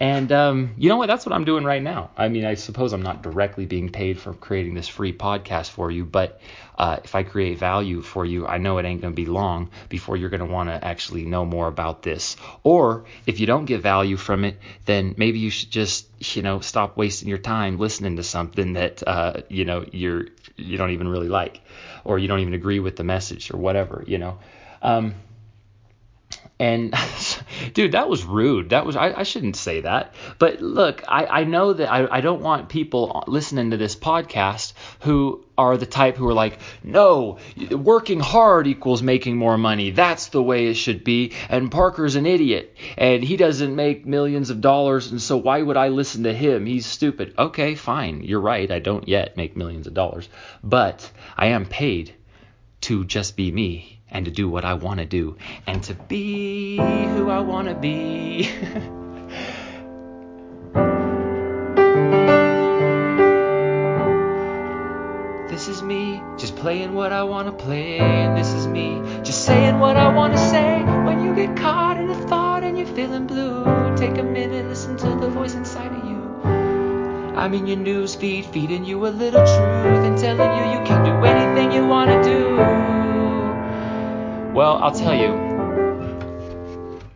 And 0.00 0.30
um, 0.30 0.74
you 0.78 0.88
know 0.88 0.96
what? 0.96 1.06
That's 1.06 1.26
what 1.26 1.34
I'm 1.34 1.44
doing 1.44 1.64
right 1.64 1.82
now. 1.82 2.10
I 2.16 2.28
mean, 2.28 2.44
I 2.44 2.54
suppose 2.54 2.92
I'm 2.92 3.02
not 3.02 3.22
directly 3.22 3.66
being 3.66 3.90
paid 3.90 4.20
for 4.20 4.32
creating 4.32 4.74
this 4.74 4.86
free 4.86 5.12
podcast 5.12 5.70
for 5.70 5.90
you, 5.90 6.04
but 6.04 6.40
uh, 6.76 6.98
if 7.02 7.16
I 7.16 7.24
create 7.24 7.58
value 7.58 8.00
for 8.00 8.24
you, 8.24 8.46
I 8.46 8.58
know 8.58 8.78
it 8.78 8.84
ain't 8.84 9.00
going 9.00 9.12
to 9.12 9.16
be 9.16 9.26
long 9.26 9.70
before 9.88 10.16
you're 10.16 10.30
going 10.30 10.46
to 10.46 10.46
want 10.46 10.68
to 10.68 10.84
actually 10.84 11.24
know 11.24 11.44
more 11.44 11.66
about 11.66 12.02
this. 12.02 12.36
Or 12.62 13.06
if 13.26 13.40
you 13.40 13.46
don't 13.46 13.64
get 13.64 13.80
value 13.80 14.16
from 14.16 14.44
it, 14.44 14.60
then 14.84 15.16
maybe 15.16 15.40
you 15.40 15.50
should 15.50 15.70
just, 15.70 16.06
you 16.36 16.42
know, 16.42 16.60
stop 16.60 16.96
wasting 16.96 17.28
your 17.28 17.38
time 17.38 17.78
listening 17.78 18.16
to 18.16 18.22
something 18.22 18.74
that, 18.74 19.02
uh, 19.04 19.40
you 19.48 19.64
know, 19.64 19.84
you're 19.90 20.26
you 20.56 20.76
don't 20.76 20.90
even 20.90 21.08
really 21.08 21.28
like, 21.28 21.60
or 22.04 22.18
you 22.18 22.28
don't 22.28 22.40
even 22.40 22.54
agree 22.54 22.80
with 22.80 22.96
the 22.96 23.04
message 23.04 23.52
or 23.52 23.56
whatever, 23.56 24.04
you 24.06 24.18
know. 24.18 24.38
Um, 24.82 25.14
and 26.58 26.94
dude, 27.74 27.92
that 27.92 28.08
was 28.08 28.24
rude. 28.24 28.70
That 28.70 28.86
was 28.86 28.96
I, 28.96 29.12
I 29.12 29.22
shouldn't 29.22 29.56
say 29.56 29.82
that. 29.82 30.14
But 30.38 30.60
look, 30.60 31.02
I, 31.08 31.26
I 31.26 31.44
know 31.44 31.72
that 31.72 31.90
I, 31.90 32.18
I 32.18 32.20
don't 32.20 32.42
want 32.42 32.68
people 32.68 33.24
listening 33.26 33.70
to 33.70 33.76
this 33.76 33.96
podcast 33.96 34.72
who 35.00 35.44
are 35.56 35.76
the 35.76 35.86
type 35.86 36.16
who 36.16 36.28
are 36.28 36.34
like, 36.34 36.60
no, 36.84 37.38
working 37.70 38.20
hard 38.20 38.66
equals 38.66 39.02
making 39.02 39.36
more 39.36 39.58
money. 39.58 39.90
That's 39.90 40.28
the 40.28 40.42
way 40.42 40.68
it 40.68 40.74
should 40.74 41.02
be. 41.02 41.32
And 41.48 41.70
Parker's 41.70 42.14
an 42.14 42.26
idiot 42.26 42.76
and 42.96 43.24
he 43.24 43.36
doesn't 43.36 43.74
make 43.74 44.06
millions 44.06 44.50
of 44.50 44.60
dollars. 44.60 45.10
And 45.10 45.20
so 45.20 45.36
why 45.36 45.60
would 45.60 45.76
I 45.76 45.88
listen 45.88 46.22
to 46.24 46.32
him? 46.32 46.64
He's 46.64 46.86
stupid. 46.86 47.34
Okay, 47.36 47.74
fine. 47.74 48.22
You're 48.22 48.40
right. 48.40 48.70
I 48.70 48.78
don't 48.78 49.08
yet 49.08 49.36
make 49.36 49.56
millions 49.56 49.86
of 49.86 49.94
dollars, 49.94 50.28
but 50.62 51.10
I 51.36 51.48
am 51.48 51.66
paid 51.66 52.14
to 52.82 53.04
just 53.04 53.36
be 53.36 53.50
me 53.50 53.97
and 54.10 54.24
to 54.24 54.30
do 54.30 54.48
what 54.48 54.64
I 54.64 54.74
want 54.74 55.00
to 55.00 55.06
do 55.06 55.36
and 55.66 55.82
to 55.84 55.94
be 55.94 56.76
who 56.76 57.30
I 57.30 57.40
want 57.40 57.68
to 57.68 57.74
be. 57.74 58.42
this 65.48 65.68
is 65.68 65.82
me 65.82 66.22
just 66.38 66.56
playing 66.56 66.94
what 66.94 67.12
I 67.12 67.24
want 67.24 67.48
to 67.48 67.64
play, 67.64 67.98
and 67.98 68.36
this 68.36 68.52
is 68.52 68.66
me 68.66 69.02
just 69.24 69.44
saying 69.44 69.78
what 69.78 69.96
I 69.96 70.14
want 70.14 70.32
to 70.34 70.38
say. 70.38 70.82
When 71.04 71.24
you 71.24 71.34
get 71.34 71.56
caught 71.56 71.98
in 71.98 72.08
a 72.08 72.14
thought 72.28 72.62
and 72.62 72.78
you're 72.78 72.86
feeling 72.86 73.26
blue, 73.26 73.64
take 73.96 74.18
a 74.18 74.22
minute, 74.22 74.66
listen 74.66 74.96
to 74.98 75.08
the 75.08 75.28
voice 75.28 75.54
inside 75.54 75.92
of 75.92 76.04
you. 76.04 76.18
I'm 77.36 77.54
in 77.54 77.66
your 77.66 77.76
newsfeed, 77.76 78.46
feeding 78.46 78.84
you 78.84 79.06
a 79.06 79.08
little 79.08 79.40
truth 79.40 80.04
and 80.06 80.18
telling 80.18 80.58
you 80.58 80.78
you 80.78 80.84
can 80.86 81.04
do 81.04 81.12
anything 81.24 81.72
you 81.72 81.86
want 81.86 82.10
to 82.10 82.22
do. 82.22 82.97
Well, 84.58 84.78
I'll 84.82 84.90
tell 84.90 85.14
you, 85.14 85.34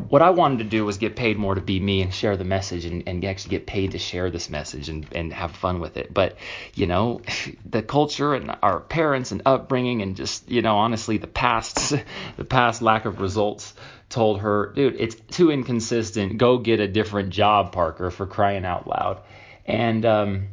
what 0.09 0.23
I 0.23 0.31
wanted 0.31 0.59
to 0.59 0.65
do 0.65 0.85
was 0.85 0.99
get 0.99 1.17
paid 1.17 1.37
more 1.37 1.57
to 1.57 1.61
be 1.61 1.81
me 1.81 2.01
and 2.01 2.15
share 2.15 2.37
the 2.37 2.45
message 2.45 2.85
and, 2.85 3.03
and 3.09 3.25
actually 3.25 3.51
get 3.51 3.67
paid 3.67 3.91
to 3.91 3.99
share 3.99 4.31
this 4.31 4.49
message 4.49 4.89
and, 4.89 5.05
and 5.11 5.33
have 5.33 5.51
fun 5.51 5.81
with 5.81 5.97
it. 5.97 6.15
But, 6.15 6.37
you 6.77 6.87
know, 6.87 7.21
the 7.69 7.83
culture 7.83 8.35
and 8.35 8.57
our 8.63 8.79
parents 8.79 9.33
and 9.33 9.43
upbringing 9.45 10.03
and 10.03 10.15
just, 10.15 10.49
you 10.49 10.63
know, 10.63 10.79
honestly, 10.79 11.19
the 11.19 11.27
past, 11.27 11.93
the 12.37 12.45
past 12.45 12.81
lack 12.81 13.07
of 13.07 13.21
results 13.21 13.75
told 14.09 14.39
her, 14.43 14.73
dude, 14.77 14.95
it's 15.01 15.17
too 15.17 15.51
inconsistent. 15.51 16.39
Go 16.39 16.59
get 16.59 16.79
a 16.79 16.87
different 16.87 17.31
job, 17.31 17.73
Parker, 17.73 18.13
for 18.13 18.25
crying 18.25 18.65
out 18.65 18.87
loud. 18.87 19.21
And, 19.67 20.07
um, 20.07 20.49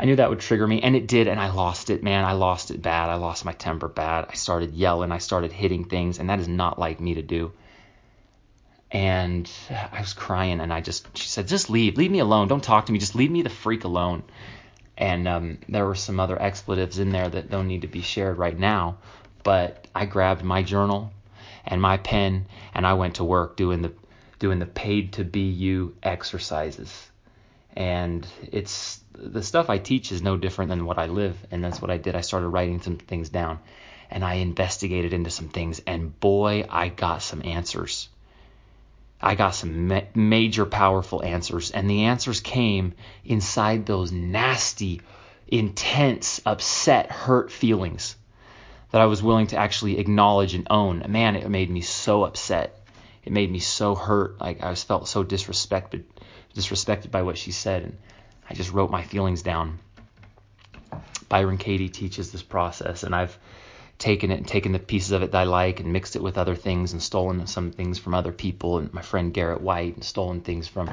I 0.00 0.06
knew 0.06 0.16
that 0.16 0.30
would 0.30 0.40
trigger 0.40 0.66
me, 0.66 0.80
and 0.80 0.96
it 0.96 1.06
did, 1.06 1.28
and 1.28 1.38
I 1.38 1.50
lost 1.50 1.90
it, 1.90 2.02
man. 2.02 2.24
I 2.24 2.32
lost 2.32 2.70
it 2.70 2.80
bad. 2.80 3.10
I 3.10 3.16
lost 3.16 3.44
my 3.44 3.52
temper 3.52 3.86
bad. 3.86 4.28
I 4.30 4.32
started 4.32 4.72
yelling. 4.72 5.12
I 5.12 5.18
started 5.18 5.52
hitting 5.52 5.84
things, 5.84 6.18
and 6.18 6.30
that 6.30 6.40
is 6.40 6.48
not 6.48 6.78
like 6.78 7.00
me 7.00 7.16
to 7.16 7.22
do. 7.22 7.52
And 8.90 9.48
I 9.70 10.00
was 10.00 10.14
crying, 10.14 10.60
and 10.60 10.72
I 10.72 10.80
just, 10.80 11.06
she 11.18 11.28
said, 11.28 11.48
just 11.48 11.68
leave. 11.68 11.98
Leave 11.98 12.10
me 12.10 12.20
alone. 12.20 12.48
Don't 12.48 12.64
talk 12.64 12.86
to 12.86 12.92
me. 12.92 12.98
Just 12.98 13.14
leave 13.14 13.30
me 13.30 13.42
the 13.42 13.50
freak 13.50 13.84
alone. 13.84 14.22
And 14.96 15.28
um, 15.28 15.58
there 15.68 15.84
were 15.84 15.94
some 15.94 16.18
other 16.18 16.40
expletives 16.40 16.98
in 16.98 17.10
there 17.10 17.28
that 17.28 17.50
don't 17.50 17.68
need 17.68 17.82
to 17.82 17.86
be 17.86 18.00
shared 18.00 18.38
right 18.38 18.58
now. 18.58 18.96
But 19.42 19.86
I 19.94 20.06
grabbed 20.06 20.42
my 20.42 20.62
journal 20.62 21.12
and 21.66 21.78
my 21.82 21.98
pen, 21.98 22.46
and 22.72 22.86
I 22.86 22.94
went 22.94 23.16
to 23.16 23.24
work 23.24 23.54
doing 23.54 23.82
the 23.82 23.92
doing 24.38 24.60
the 24.60 24.66
paid 24.66 25.12
to 25.12 25.24
be 25.24 25.50
you 25.50 25.94
exercises 26.02 27.10
and 27.74 28.26
it's 28.50 29.00
the 29.20 29.42
stuff 29.42 29.70
I 29.70 29.78
teach 29.78 30.12
is 30.12 30.22
no 30.22 30.36
different 30.36 30.70
than 30.70 30.84
what 30.84 30.98
I 30.98 31.06
live, 31.06 31.36
and 31.50 31.62
that's 31.62 31.80
what 31.80 31.90
I 31.90 31.98
did. 31.98 32.16
I 32.16 32.22
started 32.22 32.48
writing 32.48 32.80
some 32.80 32.96
things 32.96 33.28
down, 33.28 33.58
and 34.10 34.24
I 34.24 34.34
investigated 34.34 35.12
into 35.12 35.30
some 35.30 35.48
things, 35.48 35.80
and 35.86 36.18
boy, 36.18 36.66
I 36.68 36.88
got 36.88 37.22
some 37.22 37.42
answers. 37.44 38.08
I 39.20 39.34
got 39.34 39.54
some 39.54 39.88
ma- 39.88 40.00
major 40.14 40.64
powerful 40.64 41.22
answers, 41.22 41.70
and 41.70 41.88
the 41.88 42.04
answers 42.04 42.40
came 42.40 42.94
inside 43.24 43.84
those 43.84 44.10
nasty, 44.10 45.02
intense, 45.46 46.40
upset, 46.46 47.10
hurt 47.10 47.52
feelings 47.52 48.16
that 48.90 49.00
I 49.00 49.06
was 49.06 49.22
willing 49.22 49.48
to 49.48 49.56
actually 49.56 49.98
acknowledge 49.98 50.54
and 50.54 50.66
own. 50.70 51.04
Man, 51.08 51.36
it 51.36 51.48
made 51.48 51.70
me 51.70 51.82
so 51.82 52.24
upset. 52.24 52.76
It 53.24 53.32
made 53.32 53.50
me 53.50 53.58
so 53.58 53.94
hurt. 53.94 54.40
Like 54.40 54.62
I 54.62 54.74
felt 54.74 55.08
so 55.08 55.22
disrespected 55.22 56.04
disrespected 56.56 57.10
by 57.10 57.22
what 57.22 57.38
she 57.38 57.52
said, 57.52 57.82
and 57.84 57.98
I 58.50 58.54
just 58.54 58.72
wrote 58.72 58.90
my 58.90 59.02
feelings 59.02 59.42
down. 59.42 59.78
Byron 61.28 61.56
Katie 61.56 61.88
teaches 61.88 62.32
this 62.32 62.42
process, 62.42 63.04
and 63.04 63.14
I've 63.14 63.38
taken 63.96 64.32
it 64.32 64.38
and 64.38 64.48
taken 64.48 64.72
the 64.72 64.80
pieces 64.80 65.12
of 65.12 65.22
it 65.22 65.30
that 65.30 65.38
I 65.38 65.44
like 65.44 65.78
and 65.78 65.92
mixed 65.92 66.16
it 66.16 66.22
with 66.22 66.36
other 66.36 66.56
things 66.56 66.92
and 66.92 67.00
stolen 67.00 67.46
some 67.46 67.70
things 67.70 67.98
from 67.98 68.14
other 68.14 68.32
people 68.32 68.78
and 68.78 68.92
my 68.92 69.02
friend 69.02 69.32
Garrett 69.32 69.60
White 69.60 69.94
and 69.94 70.02
stolen 70.02 70.40
things 70.40 70.66
from 70.66 70.90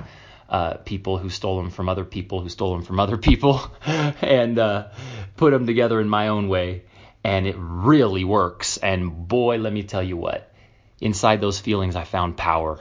uh, 0.49 0.75
people 0.75 1.17
who 1.17 1.29
stole 1.29 1.57
them 1.57 1.71
from 1.71 1.89
other 1.89 2.05
people 2.05 2.41
who 2.41 2.49
stole 2.49 2.73
them 2.73 2.83
from 2.83 2.99
other 2.99 3.17
people 3.17 3.59
and 3.85 4.59
uh, 4.59 4.89
put 5.35 5.51
them 5.51 5.65
together 5.65 5.99
in 5.99 6.09
my 6.09 6.27
own 6.27 6.49
way. 6.49 6.83
And 7.23 7.47
it 7.47 7.55
really 7.57 8.23
works. 8.23 8.77
And 8.77 9.27
boy, 9.27 9.57
let 9.57 9.73
me 9.73 9.83
tell 9.83 10.03
you 10.03 10.15
what, 10.15 10.53
inside 11.01 11.41
those 11.41 11.59
feelings, 11.59 11.95
I 11.95 12.03
found 12.03 12.37
power. 12.37 12.79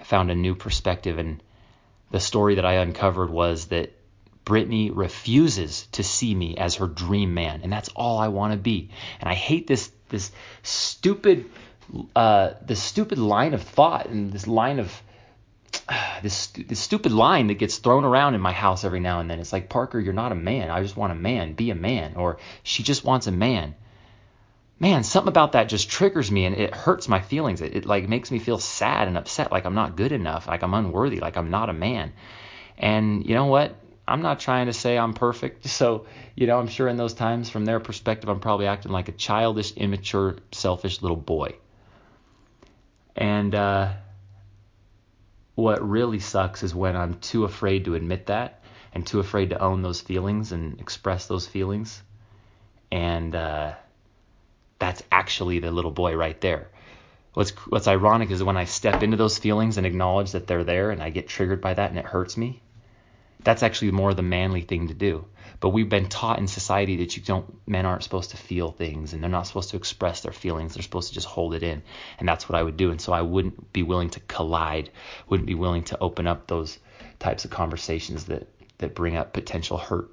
I 0.00 0.04
found 0.04 0.30
a 0.30 0.34
new 0.34 0.54
perspective 0.54 1.18
and 1.18 1.42
the 2.12 2.20
story 2.20 2.56
that 2.56 2.64
I 2.64 2.74
uncovered 2.74 3.30
was 3.30 3.66
that 3.68 3.92
Brittany 4.44 4.90
refuses 4.90 5.86
to 5.92 6.02
see 6.02 6.34
me 6.34 6.56
as 6.56 6.76
her 6.76 6.86
dream 6.86 7.34
man, 7.34 7.60
and 7.62 7.72
that's 7.72 7.88
all 7.96 8.18
I 8.18 8.28
want 8.28 8.52
to 8.52 8.58
be. 8.58 8.90
And 9.20 9.28
I 9.28 9.34
hate 9.34 9.66
this 9.66 9.90
this 10.10 10.30
stupid 10.62 11.50
uh, 12.14 12.52
this 12.64 12.82
stupid 12.82 13.18
line 13.18 13.54
of 13.54 13.62
thought 13.62 14.06
and 14.06 14.32
this 14.32 14.46
line 14.46 14.78
of 14.78 15.02
this 16.22 16.48
this 16.48 16.80
stupid 16.80 17.12
line 17.12 17.46
that 17.46 17.54
gets 17.54 17.78
thrown 17.78 18.04
around 18.04 18.34
in 18.34 18.40
my 18.40 18.52
house 18.52 18.84
every 18.84 19.00
now 19.00 19.20
and 19.20 19.30
then. 19.30 19.40
It's 19.40 19.52
like 19.52 19.70
Parker, 19.70 19.98
you're 19.98 20.12
not 20.12 20.32
a 20.32 20.36
man. 20.36 20.70
I 20.70 20.82
just 20.82 20.96
want 20.96 21.12
a 21.12 21.16
man. 21.16 21.54
Be 21.54 21.70
a 21.70 21.74
man. 21.74 22.16
Or 22.16 22.38
she 22.62 22.82
just 22.82 23.04
wants 23.04 23.26
a 23.26 23.32
man 23.32 23.74
man, 24.82 25.04
something 25.04 25.28
about 25.28 25.52
that 25.52 25.68
just 25.68 25.88
triggers 25.88 26.28
me 26.28 26.44
and 26.44 26.56
it 26.56 26.74
hurts 26.74 27.08
my 27.08 27.20
feelings. 27.20 27.60
It, 27.60 27.76
it, 27.76 27.86
like 27.86 28.08
makes 28.08 28.32
me 28.32 28.40
feel 28.40 28.58
sad 28.58 29.06
and 29.06 29.16
upset, 29.16 29.52
like 29.52 29.64
I'm 29.64 29.76
not 29.76 29.94
good 29.94 30.10
enough, 30.10 30.48
like 30.48 30.64
I'm 30.64 30.74
unworthy, 30.74 31.20
like 31.20 31.36
I'm 31.36 31.50
not 31.50 31.70
a 31.70 31.72
man. 31.72 32.12
And 32.76 33.24
you 33.24 33.36
know 33.36 33.46
what? 33.46 33.76
I'm 34.08 34.22
not 34.22 34.40
trying 34.40 34.66
to 34.66 34.72
say 34.72 34.98
I'm 34.98 35.14
perfect. 35.14 35.66
So, 35.68 36.06
you 36.34 36.48
know, 36.48 36.58
I'm 36.58 36.66
sure 36.66 36.88
in 36.88 36.96
those 36.96 37.14
times, 37.14 37.48
from 37.48 37.64
their 37.64 37.78
perspective, 37.78 38.28
I'm 38.28 38.40
probably 38.40 38.66
acting 38.66 38.90
like 38.90 39.08
a 39.08 39.12
childish, 39.12 39.72
immature, 39.74 40.38
selfish 40.50 41.00
little 41.00 41.16
boy. 41.16 41.54
And 43.14 43.54
uh, 43.54 43.92
what 45.54 45.88
really 45.88 46.18
sucks 46.18 46.64
is 46.64 46.74
when 46.74 46.96
I'm 46.96 47.20
too 47.20 47.44
afraid 47.44 47.84
to 47.84 47.94
admit 47.94 48.26
that 48.26 48.64
and 48.92 49.06
too 49.06 49.20
afraid 49.20 49.50
to 49.50 49.62
own 49.62 49.82
those 49.82 50.00
feelings 50.00 50.50
and 50.50 50.80
express 50.80 51.28
those 51.28 51.46
feelings. 51.46 52.02
And, 52.90 53.36
uh, 53.36 53.74
that's 54.82 55.04
actually 55.12 55.60
the 55.60 55.70
little 55.70 55.92
boy 55.92 56.16
right 56.16 56.40
there. 56.40 56.66
What's 57.34 57.52
what's 57.68 57.86
ironic 57.86 58.32
is 58.32 58.42
when 58.42 58.56
I 58.56 58.64
step 58.64 59.04
into 59.04 59.16
those 59.16 59.38
feelings 59.38 59.78
and 59.78 59.86
acknowledge 59.86 60.32
that 60.32 60.48
they're 60.48 60.64
there 60.64 60.90
and 60.90 61.00
I 61.00 61.10
get 61.10 61.28
triggered 61.28 61.60
by 61.60 61.72
that 61.74 61.90
and 61.90 62.00
it 62.00 62.04
hurts 62.04 62.36
me. 62.36 62.60
That's 63.44 63.62
actually 63.62 63.92
more 63.92 64.10
of 64.10 64.16
the 64.16 64.22
manly 64.22 64.62
thing 64.62 64.88
to 64.88 64.94
do. 64.94 65.26
But 65.60 65.68
we've 65.68 65.88
been 65.88 66.08
taught 66.08 66.40
in 66.40 66.48
society 66.48 66.96
that 66.96 67.16
you 67.16 67.22
don't 67.22 67.46
men 67.64 67.86
aren't 67.86 68.02
supposed 68.02 68.30
to 68.30 68.36
feel 68.36 68.72
things 68.72 69.12
and 69.12 69.22
they're 69.22 69.30
not 69.30 69.46
supposed 69.46 69.70
to 69.70 69.76
express 69.76 70.22
their 70.22 70.32
feelings. 70.32 70.74
They're 70.74 70.82
supposed 70.82 71.10
to 71.10 71.14
just 71.14 71.28
hold 71.28 71.54
it 71.54 71.62
in. 71.62 71.84
And 72.18 72.28
that's 72.28 72.48
what 72.48 72.58
I 72.58 72.64
would 72.64 72.76
do. 72.76 72.90
And 72.90 73.00
so 73.00 73.12
I 73.12 73.22
wouldn't 73.22 73.72
be 73.72 73.84
willing 73.84 74.10
to 74.10 74.20
collide, 74.20 74.90
wouldn't 75.28 75.46
be 75.46 75.54
willing 75.54 75.84
to 75.84 75.98
open 76.00 76.26
up 76.26 76.48
those 76.48 76.76
types 77.20 77.44
of 77.44 77.52
conversations 77.52 78.24
that 78.24 78.48
that 78.78 78.96
bring 78.96 79.14
up 79.16 79.32
potential 79.32 79.78
hurt 79.78 80.10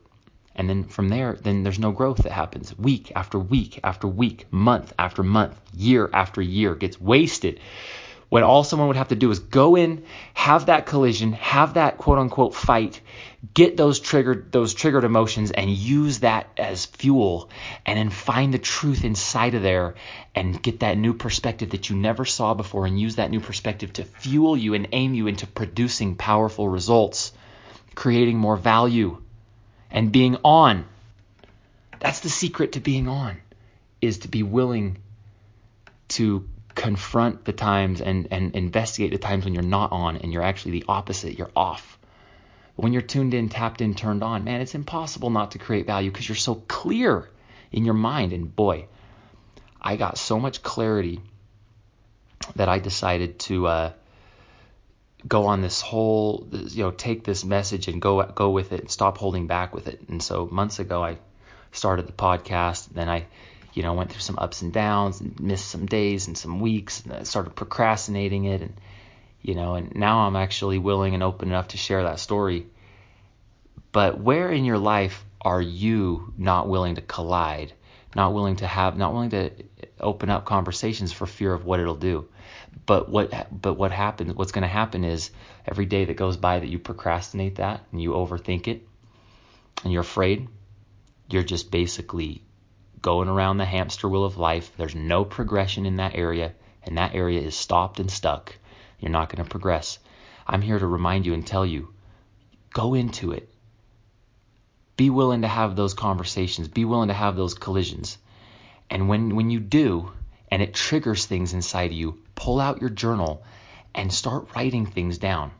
and 0.59 0.69
then 0.69 0.83
from 0.83 1.07
there, 1.07 1.37
then 1.41 1.63
there's 1.63 1.79
no 1.79 1.93
growth 1.93 2.17
that 2.17 2.33
happens. 2.33 2.77
Week 2.77 3.13
after 3.15 3.39
week 3.39 3.79
after 3.81 4.09
week, 4.09 4.45
month 4.51 4.91
after 4.99 5.23
month, 5.23 5.57
year 5.73 6.09
after 6.11 6.41
year 6.41 6.75
gets 6.75 6.99
wasted. 6.99 7.61
When 8.27 8.43
all 8.43 8.65
someone 8.65 8.89
would 8.89 8.97
have 8.97 9.07
to 9.07 9.15
do 9.15 9.31
is 9.31 9.39
go 9.39 9.77
in, 9.77 10.03
have 10.33 10.65
that 10.65 10.85
collision, 10.85 11.31
have 11.31 11.75
that 11.75 11.97
quote 11.97 12.17
unquote 12.19 12.53
fight, 12.53 12.99
get 13.53 13.77
those 13.77 14.01
triggered 14.01 14.51
those 14.51 14.73
triggered 14.73 15.05
emotions 15.05 15.51
and 15.51 15.69
use 15.69 16.19
that 16.19 16.49
as 16.57 16.85
fuel 16.87 17.49
and 17.85 17.97
then 17.97 18.09
find 18.09 18.53
the 18.53 18.59
truth 18.59 19.05
inside 19.05 19.55
of 19.55 19.61
there 19.61 19.95
and 20.35 20.61
get 20.61 20.81
that 20.81 20.97
new 20.97 21.13
perspective 21.13 21.69
that 21.69 21.89
you 21.89 21.95
never 21.95 22.25
saw 22.25 22.53
before 22.53 22.85
and 22.85 22.99
use 22.99 23.15
that 23.15 23.31
new 23.31 23.39
perspective 23.39 23.93
to 23.93 24.03
fuel 24.03 24.57
you 24.57 24.73
and 24.73 24.89
aim 24.91 25.13
you 25.13 25.27
into 25.27 25.47
producing 25.47 26.15
powerful 26.15 26.67
results, 26.67 27.31
creating 27.95 28.37
more 28.37 28.57
value 28.57 29.21
and 29.91 30.11
being 30.11 30.37
on. 30.43 30.85
That's 31.99 32.21
the 32.21 32.29
secret 32.29 32.73
to 32.73 32.79
being 32.79 33.07
on, 33.07 33.37
is 34.01 34.19
to 34.19 34.27
be 34.27 34.43
willing 34.43 34.99
to 36.09 36.47
confront 36.75 37.43
the 37.43 37.51
times 37.51 37.99
and, 37.99 38.27
and 38.31 38.55
investigate 38.55 39.11
the 39.11 39.17
times 39.17 39.43
when 39.43 39.53
you're 39.53 39.63
not 39.63 39.91
on 39.91 40.15
and 40.17 40.31
you're 40.31 40.43
actually 40.43 40.71
the 40.71 40.85
opposite, 40.87 41.37
you're 41.37 41.51
off. 41.55 41.99
when 42.81 42.93
you're 42.93 43.01
tuned 43.01 43.33
in, 43.33 43.49
tapped 43.49 43.81
in, 43.81 43.93
turned 43.93 44.23
on, 44.23 44.43
man, 44.43 44.61
it's 44.61 44.75
impossible 44.75 45.29
not 45.29 45.51
to 45.51 45.59
create 45.59 45.85
value 45.85 46.09
because 46.09 46.27
you're 46.27 46.35
so 46.35 46.55
clear 46.55 47.29
in 47.71 47.85
your 47.85 47.93
mind. 47.93 48.31
And 48.33 48.55
boy, 48.55 48.87
I 49.81 49.95
got 49.97 50.17
so 50.17 50.39
much 50.39 50.63
clarity 50.63 51.19
that 52.55 52.69
I 52.69 52.79
decided 52.79 53.39
to 53.39 53.67
uh, 53.67 53.93
go 55.27 55.47
on 55.47 55.61
this 55.61 55.81
whole 55.81 56.47
you 56.51 56.83
know 56.83 56.91
take 56.91 57.23
this 57.23 57.43
message 57.43 57.87
and 57.87 58.01
go 58.01 58.23
go 58.23 58.49
with 58.49 58.71
it 58.71 58.81
and 58.81 58.91
stop 58.91 59.17
holding 59.17 59.47
back 59.47 59.73
with 59.73 59.87
it. 59.87 60.01
And 60.07 60.21
so 60.21 60.47
months 60.51 60.79
ago 60.79 61.03
i 61.03 61.17
started 61.71 62.07
the 62.07 62.13
podcast. 62.13 62.89
Then 62.93 63.09
i 63.09 63.25
you 63.73 63.83
know 63.83 63.93
went 63.93 64.11
through 64.11 64.21
some 64.21 64.39
ups 64.39 64.61
and 64.61 64.71
downs 64.71 65.21
and 65.21 65.39
missed 65.39 65.67
some 65.67 65.85
days 65.85 66.27
and 66.27 66.37
some 66.37 66.59
weeks 66.59 67.01
and 67.01 67.13
I 67.13 67.23
started 67.23 67.55
procrastinating 67.55 68.45
it. 68.45 68.61
And 68.61 68.73
you 69.41 69.55
know 69.55 69.75
and 69.75 69.95
now 69.95 70.27
i'm 70.27 70.35
actually 70.35 70.77
willing 70.79 71.13
and 71.13 71.23
open 71.23 71.49
enough 71.49 71.69
to 71.69 71.77
share 71.77 72.03
that 72.03 72.19
story. 72.19 72.67
But 73.91 74.19
where 74.19 74.51
in 74.51 74.65
your 74.65 74.77
life 74.77 75.25
are 75.41 75.61
you 75.61 76.33
not 76.37 76.67
willing 76.67 76.95
to 76.95 77.01
collide? 77.01 77.73
Not 78.15 78.33
willing 78.33 78.57
to 78.57 78.67
have 78.67 78.97
not 78.97 79.13
willing 79.13 79.31
to 79.31 79.51
open 80.01 80.29
up 80.29 80.45
conversations 80.45 81.11
for 81.11 81.25
fear 81.25 81.53
of 81.53 81.65
what 81.65 81.79
it'll 81.79 81.95
do 81.95 82.27
but 82.85 83.09
what 83.09 83.47
but 83.51 83.73
what 83.75 83.91
happens 83.91 84.33
what's 84.33 84.51
going 84.51 84.61
to 84.61 84.67
happen 84.67 85.03
is 85.03 85.31
every 85.65 85.85
day 85.85 86.05
that 86.05 86.15
goes 86.15 86.37
by 86.37 86.59
that 86.59 86.69
you 86.69 86.79
procrastinate 86.79 87.55
that 87.55 87.81
and 87.91 88.01
you 88.01 88.11
overthink 88.11 88.67
it 88.67 88.87
and 89.83 89.93
you're 89.93 90.01
afraid, 90.01 90.47
you're 91.29 91.43
just 91.43 91.71
basically 91.71 92.43
going 93.01 93.29
around 93.29 93.57
the 93.57 93.65
hamster 93.65 94.09
wheel 94.09 94.25
of 94.25 94.37
life. 94.37 94.71
There's 94.77 94.95
no 94.95 95.23
progression 95.23 95.85
in 95.85 95.97
that 95.97 96.15
area 96.15 96.53
and 96.83 96.97
that 96.97 97.15
area 97.15 97.41
is 97.41 97.55
stopped 97.55 97.99
and 97.99 98.11
stuck. 98.11 98.57
You're 98.99 99.11
not 99.11 99.29
going 99.29 99.43
to 99.43 99.49
progress. 99.49 99.99
I'm 100.45 100.61
here 100.61 100.79
to 100.79 100.87
remind 100.87 101.25
you 101.25 101.33
and 101.33 101.45
tell 101.45 101.65
you 101.65 101.93
go 102.73 102.93
into 102.93 103.31
it. 103.31 103.49
Be 104.97 105.09
willing 105.09 105.43
to 105.43 105.47
have 105.47 105.75
those 105.75 105.93
conversations. 105.93 106.67
Be 106.67 106.83
willing 106.83 107.07
to 107.07 107.13
have 107.13 107.35
those 107.35 107.53
collisions. 107.53 108.17
And 108.89 109.07
when 109.07 109.35
when 109.35 109.49
you 109.49 109.59
do, 109.59 110.11
and 110.51 110.61
it 110.61 110.73
triggers 110.73 111.25
things 111.25 111.53
inside 111.53 111.91
you, 111.91 112.19
pull 112.35 112.59
out 112.59 112.81
your 112.81 112.89
journal 112.89 113.43
and 113.93 114.11
start 114.11 114.55
writing 114.55 114.85
things 114.85 115.17
down. 115.17 115.51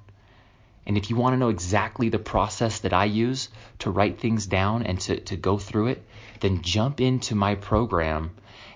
And 0.85 0.97
if 0.97 1.09
you 1.09 1.15
want 1.15 1.33
to 1.33 1.37
know 1.37 1.49
exactly 1.49 2.09
the 2.09 2.19
process 2.19 2.79
that 2.79 2.93
I 2.93 3.05
use 3.05 3.49
to 3.79 3.91
write 3.91 4.19
things 4.19 4.47
down 4.47 4.83
and 4.83 4.99
to, 5.01 5.19
to 5.19 5.35
go 5.35 5.57
through 5.57 5.87
it, 5.87 6.03
then 6.39 6.63
jump 6.63 6.99
into 6.99 7.35
my 7.35 7.55
program 7.55 8.31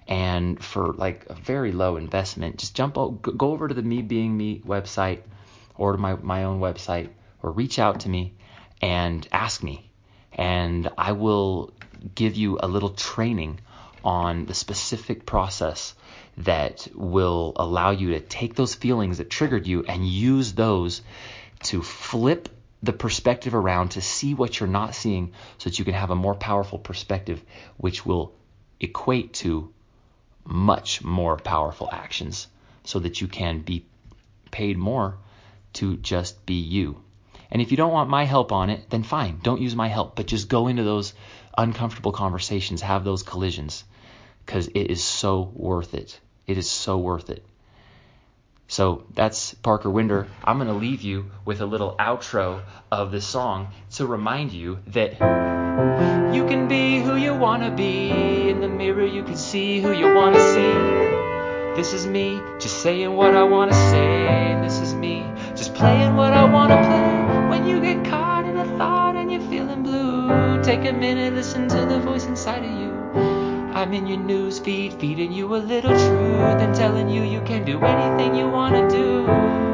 and 0.07 0.63
for 0.63 0.93
like 0.93 1.25
a 1.29 1.33
very 1.33 1.71
low 1.71 1.95
investment, 1.95 2.57
just 2.57 2.75
jump 2.75 2.95
go 2.95 3.51
over 3.51 3.67
to 3.67 3.73
the 3.73 3.81
Me 3.81 4.01
Being 4.01 4.35
Me 4.35 4.59
website 4.59 5.21
or 5.75 5.93
to 5.93 5.97
my, 5.97 6.15
my 6.15 6.43
own 6.43 6.59
website 6.59 7.09
or 7.41 7.51
reach 7.51 7.79
out 7.79 8.01
to 8.01 8.09
me 8.09 8.33
and 8.81 9.27
ask 9.31 9.63
me. 9.63 9.89
And 10.33 10.89
I 10.97 11.13
will 11.13 11.71
give 12.15 12.35
you 12.35 12.59
a 12.61 12.67
little 12.67 12.89
training 12.89 13.59
on 14.03 14.45
the 14.45 14.53
specific 14.53 15.25
process 15.25 15.95
that 16.37 16.87
will 16.93 17.53
allow 17.55 17.91
you 17.91 18.11
to 18.11 18.19
take 18.19 18.55
those 18.55 18.75
feelings 18.75 19.17
that 19.17 19.29
triggered 19.29 19.67
you 19.67 19.83
and 19.83 20.07
use 20.07 20.53
those 20.53 21.01
to 21.63 21.81
flip 21.81 22.49
the 22.81 22.93
perspective 22.93 23.55
around 23.55 23.89
to 23.89 24.01
see 24.01 24.33
what 24.33 24.59
you're 24.59 24.67
not 24.67 24.93
seeing 24.93 25.31
so 25.57 25.69
that 25.69 25.79
you 25.79 25.85
can 25.85 25.93
have 25.93 26.11
a 26.11 26.15
more 26.15 26.35
powerful 26.35 26.77
perspective, 26.77 27.41
which 27.77 28.05
will 28.05 28.33
equate 28.79 29.33
to 29.33 29.73
much 30.45 31.03
more 31.03 31.37
powerful 31.37 31.87
actions 31.91 32.47
so 32.83 32.99
that 32.99 33.21
you 33.21 33.27
can 33.27 33.59
be 33.59 33.85
paid 34.51 34.77
more 34.77 35.17
to 35.71 35.95
just 35.97 36.45
be 36.45 36.55
you. 36.55 37.01
And 37.49 37.61
if 37.61 37.71
you 37.71 37.77
don't 37.77 37.93
want 37.93 38.09
my 38.09 38.25
help 38.25 38.51
on 38.51 38.69
it, 38.69 38.89
then 38.89 39.03
fine, 39.03 39.39
don't 39.41 39.61
use 39.61 39.75
my 39.75 39.87
help, 39.87 40.15
but 40.15 40.27
just 40.27 40.49
go 40.49 40.67
into 40.67 40.83
those 40.83 41.13
uncomfortable 41.57 42.11
conversations, 42.11 42.81
have 42.81 43.03
those 43.03 43.23
collisions, 43.23 43.83
because 44.45 44.67
it 44.67 44.91
is 44.91 45.03
so 45.03 45.51
worth 45.53 45.93
it. 45.93 46.19
It 46.47 46.57
is 46.57 46.69
so 46.69 46.97
worth 46.97 47.29
it. 47.29 47.45
So 48.67 49.05
that's 49.13 49.53
Parker 49.55 49.89
Winder. 49.89 50.27
I'm 50.43 50.57
going 50.57 50.67
to 50.67 50.73
leave 50.73 51.01
you 51.01 51.31
with 51.45 51.61
a 51.61 51.65
little 51.65 51.95
outro 51.99 52.63
of 52.91 53.11
this 53.11 53.25
song 53.25 53.67
to 53.91 54.07
remind 54.07 54.51
you 54.51 54.79
that 54.87 55.13
you 56.33 56.47
can 56.47 56.67
be 56.67 56.99
who 56.99 57.15
you 57.15 57.35
want 57.35 57.63
to 57.63 57.71
be. 57.71 58.09
In 58.49 58.61
the 58.61 58.67
mirror, 58.67 59.05
you 59.05 59.23
can 59.23 59.35
see 59.35 59.81
who 59.81 59.91
you 59.91 60.13
want 60.13 60.35
to 60.35 60.41
see. 60.41 61.13
This 61.75 61.93
is 61.93 62.05
me, 62.05 62.39
just 62.59 62.81
saying 62.81 63.13
what 63.15 63.35
I 63.35 63.43
want 63.43 63.71
to 63.71 63.77
say. 63.77 64.59
This 64.61 64.79
is 64.79 64.93
me, 64.93 65.25
just 65.55 65.73
playing 65.73 66.15
what 66.15 66.33
I 66.33 66.43
want 66.45 66.71
to 66.71 66.82
take 70.75 70.89
a 70.89 70.93
minute, 70.93 71.33
listen 71.35 71.67
to 71.67 71.85
the 71.85 71.99
voice 71.99 72.25
inside 72.25 72.65
of 72.65 72.71
you. 72.71 72.91
I'm 73.75 73.93
in 73.93 74.07
your 74.07 74.17
news 74.17 74.57
feed, 74.57 74.93
feeding 74.93 75.31
you 75.31 75.55
a 75.55 75.57
little 75.57 75.91
truth 75.91 76.61
and 76.63 76.73
telling 76.73 77.09
you 77.09 77.21
you 77.21 77.41
can 77.41 77.63
do 77.63 77.79
anything 77.79 78.33
you 78.33 78.49
want 78.49 78.73
to 78.73 78.97
do. 78.97 79.72